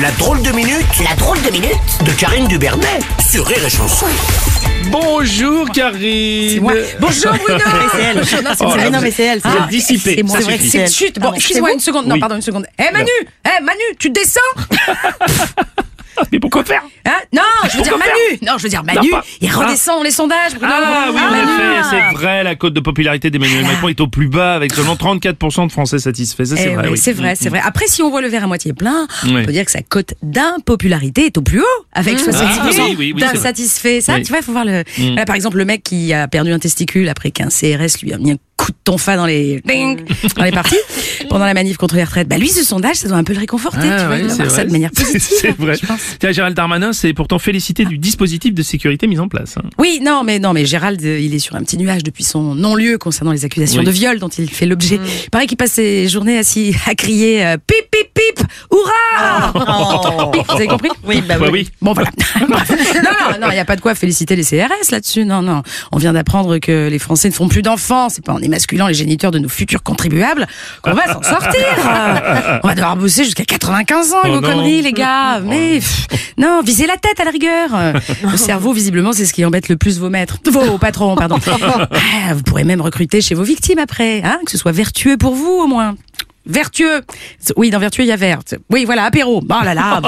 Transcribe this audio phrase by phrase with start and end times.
[0.00, 1.70] La drôle de minute La drôle de minute
[2.04, 2.98] de Karine Dubernet
[3.30, 4.06] sur Rire et Chanson.
[4.86, 6.60] Bonjour Karine.
[6.60, 6.72] Moi.
[7.00, 7.58] Bonjour Bruno
[7.92, 8.16] c'est elle.
[8.16, 9.40] Non, c'est Oh Ah, non, vous- mais c'est elle.
[9.44, 10.38] vous êtes dissipé, C'est moi.
[10.38, 11.18] C'est vrai, c'est chut.
[11.18, 12.06] Bon, c'est une seconde.
[12.06, 12.20] Non, Oui.
[12.20, 12.66] pardon, une seconde.
[12.78, 13.08] Eh Manu,
[13.44, 14.40] eh Manu, tu descends
[16.32, 16.82] Mais pourquoi faire?
[17.06, 17.18] Hein?
[17.32, 18.38] Non, je veux dire Manu.
[18.42, 19.10] Non, je veux dire Manu.
[19.40, 20.72] Il redescend les sondages, Bruno.
[20.74, 21.42] Ah oui, en Manu.
[21.42, 24.94] effet, c'est vrai, la cote de popularité d'Emmanuel Macron est au plus bas avec seulement
[24.94, 26.44] 34% de Français satisfaits.
[26.44, 26.88] Ça, c'est Eh vrai.
[26.88, 27.60] oui, c'est vrai, c'est vrai.
[27.64, 30.14] Après, si on voit le verre à moitié plein, on peut dire que sa cote
[30.22, 33.34] d'impopularité est au plus haut, avec 70% Ah, oui, oui, oui, c'est vrai.
[33.34, 34.00] d'insatisfaits.
[34.00, 34.84] Ça, tu vois, il faut voir le.
[35.14, 38.18] Là, par exemple, le mec qui a perdu un testicule après qu'un CRS lui a
[38.18, 39.60] mis un coup de tonfa dans les
[40.36, 40.76] dans les parties
[41.28, 42.28] pendant la manif contre les retraites.
[42.28, 43.88] Bah lui, ce sondage, ça doit un peu le réconforter.
[43.90, 45.36] Ah, tu vois, c'est voir ça de manière positive.
[45.40, 45.74] C'est vrai.
[46.20, 49.54] Tiens, Gérald Darmanin s'est pourtant félicité du dispositif de sécurité mis en place.
[49.78, 52.56] Oui, non, mais non, mais Gérald, euh, il est sur un petit nuage depuis son
[52.56, 53.86] non-lieu concernant les accusations Oui.
[53.86, 54.98] de viol dont il fait l'objet.
[55.24, 59.52] Il paraît qu'il passe ses journées assis à crier euh, pip pip pip, hurrah
[60.32, 60.88] Pip, Vous avez compris?
[61.06, 61.60] Oui, bah Bah oui.
[61.60, 61.70] oui.
[61.80, 62.10] Bon voilà.
[62.40, 65.24] Non, non, non, il n'y a pas de quoi féliciter les CRS là-dessus.
[65.24, 65.62] Non, non.
[65.92, 68.08] On vient d'apprendre que les Français ne font plus d'enfants.
[68.08, 70.46] C'est pas en émasculant les géniteurs de nos futurs contribuables
[70.82, 71.64] qu'on va s'en sortir.
[72.64, 74.40] On va devoir bosser jusqu'à 95 ans, Oh vos non.
[74.40, 75.40] conneries, les gars.
[75.40, 76.06] Mais pff,
[76.38, 77.43] non, visez la tête à la rigueur.
[77.48, 77.92] Euh,
[78.30, 81.38] Le cerveau, visiblement, c'est ce qui embête le plus vos maîtres, vos patrons, pardon.
[82.26, 85.34] Ah, vous pourrez même recruter chez vos victimes après, hein, que ce soit vertueux pour
[85.34, 85.96] vous au moins.
[86.46, 87.00] Vertueux.
[87.56, 88.40] Oui, dans vertueux, il y a vert.
[88.70, 89.42] Oui, voilà, apéro.
[89.42, 90.00] Oh là là.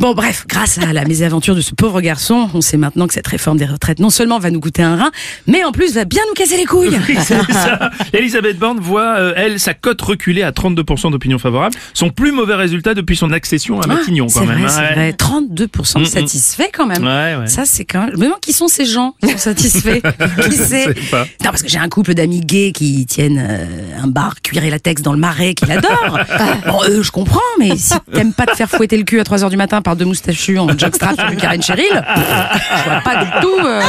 [0.00, 3.26] Bon, bref, grâce à la mésaventure de ce pauvre garçon, on sait maintenant que cette
[3.26, 5.10] réforme des retraites non seulement va nous coûter un rein,
[5.46, 6.98] mais en plus va bien nous casser les couilles.
[7.06, 7.16] Oui,
[7.50, 7.90] ça.
[8.14, 11.76] Elisabeth Borne voit, euh, elle, sa cote reculer à 32% d'opinion favorable.
[11.92, 14.62] Son plus mauvais résultat depuis son accession à Matignon, quand c'est même.
[14.62, 14.94] vrai, hein, c'est ouais.
[14.94, 15.16] vrai.
[15.18, 16.06] 32% Mm, mm.
[16.06, 17.04] satisfaits quand même.
[17.04, 17.46] Ouais, ouais.
[17.46, 18.16] Ça, c'est quand même.
[18.16, 20.00] Demande qui sont ces gens qui sont satisfaits?
[20.00, 21.24] qui pas.
[21.44, 24.70] Non, parce que j'ai un couple d'amis gays qui tiennent euh, un bar cuir et
[24.70, 26.18] latex dans le marais, qui l'adorent.
[26.66, 29.50] bon, eux, je comprends, mais si t'aimes pas te faire fouetter le cul à 3h
[29.50, 33.66] du matin par deux moustachus en jockstrap sur Karen Cheryl, je vois pas du tout.
[33.66, 33.80] euh,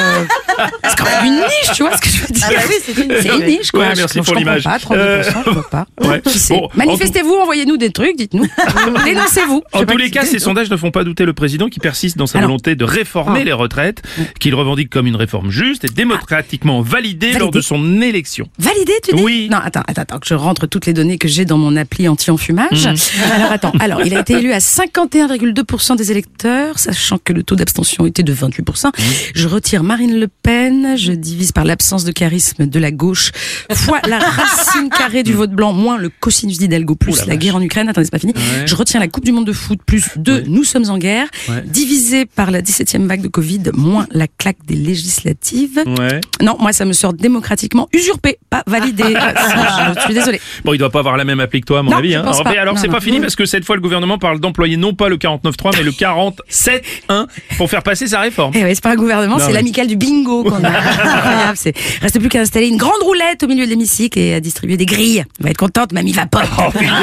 [0.84, 2.75] C'est quand même une niche, tu vois ce que je veux dire Ah bah oui,
[2.85, 3.81] c'est une C'est une niche, quoi.
[3.81, 4.63] Ouais, merci je pour l'image.
[4.63, 5.85] Pas, 32%, Euh, je vois pas.
[6.01, 6.22] ouais.
[6.50, 8.47] Bon, en Manifestez-vous, envoyez-nous des trucs, dites-nous.
[9.06, 9.63] Dénoncez-vous.
[9.73, 12.17] En pas tous les cas, ces sondages ne font pas douter le président qui persiste
[12.17, 12.50] dans sa Alors.
[12.50, 13.45] volonté de réformer Ah.
[13.45, 14.01] les retraites,
[14.40, 17.57] qu'il revendique comme une réforme juste et démocratiquement validée lors Validée.
[17.57, 18.47] de son élection.
[18.59, 19.47] Validé, tu dis Oui.
[19.51, 22.07] Non, attends, attends, attends, que je rentre toutes les données que j'ai dans mon appli
[22.07, 22.88] anti-enfumage.
[22.88, 23.31] Mm.
[23.34, 23.73] Alors, attends.
[23.79, 28.24] Alors, il a été élu à 51,2% des électeurs, sachant que le taux d'abstention était
[28.24, 28.88] de 28%.
[28.88, 28.91] Mm.
[29.35, 33.31] Je retire Marine Le Pen, je divise par l'absence de charisme de la gauche,
[33.74, 37.56] fois la racine carrée du vote blanc, moins le cosinus d'Hidalgo, plus la la guerre
[37.56, 37.88] en Ukraine.
[37.90, 38.34] Attendez, c'est pas fini.
[38.35, 38.68] Ouais.
[38.68, 41.63] Je retiens la Coupe du Monde de foot, plus 2, nous sommes en guerre, Ouais.
[41.66, 45.84] divisé par la 17e vague de Covid, moins la claque des législatives.
[46.41, 49.03] Non, moi, ça me sort démocratiquement usurpé, pas validé.
[49.96, 50.41] je suis désolée.
[50.66, 52.16] Bon, il doit pas avoir la même appli que toi, à mon Non, avis.
[52.16, 52.22] Hein.
[52.22, 52.94] Alors, alors, c'est non.
[52.94, 55.80] pas fini parce que cette fois, le gouvernement parle d'employer non pas le 49.3, mais
[55.83, 57.27] le 47.1
[57.57, 58.53] pour faire passer sa réforme.
[58.55, 61.51] Eh oui, c'est pas un gouvernement, c'est l'amical du bingo qu'on a.
[61.55, 61.73] C'est.
[62.01, 64.85] Reste plus qu'à installer une grande roulette au milieu de l'hémicycle et à distribuer des
[64.85, 65.23] grilles.
[65.39, 66.43] On va être contente, mamie va pas.
[66.57, 66.97] Oh, oui, des grilles.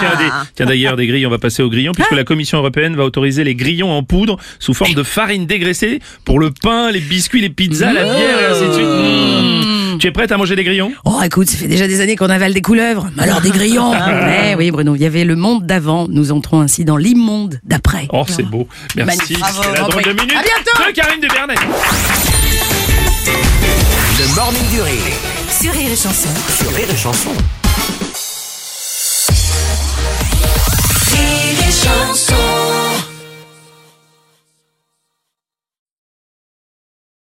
[0.00, 2.94] Tiens, des- tiens, d'ailleurs, des grilles, on va passer aux grillons, puisque la Commission européenne
[2.96, 7.00] va autoriser les grillons en poudre sous forme de farine dégraissée pour le pain, les
[7.00, 8.86] biscuits, les pizzas, la bière et ainsi de suite.
[8.86, 9.77] Mmh.
[9.98, 10.92] Tu es prête à manger des grillons?
[11.04, 13.08] Oh, écoute, ça fait déjà des années qu'on avale des couleuvres.
[13.16, 13.92] Mais alors des grillons?
[14.50, 16.06] Eh oui, Bruno, il y avait le monde d'avant.
[16.08, 18.08] Nous entrons ainsi dans l'immonde d'après.
[18.12, 18.66] Oh, c'est beau.
[18.96, 19.34] Merci.
[19.74, 20.88] La drôle de minute À bientôt.
[20.88, 21.54] de Karine Dubernet.
[24.18, 25.14] Le morning du rire
[25.60, 26.28] Sur Rire et Chanson.
[26.60, 27.30] sur Rire et Chanson.